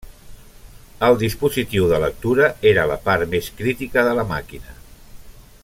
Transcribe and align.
El 1.07 1.17
dispositiu 1.23 1.85
de 1.91 1.99
lectura 2.05 2.49
era 2.71 2.87
la 2.93 2.97
part 3.09 3.31
més 3.35 3.51
crítica 3.61 4.09
de 4.09 4.17
la 4.21 4.25
màquina. 4.33 4.75